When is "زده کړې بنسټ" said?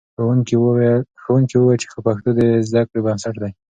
2.67-3.35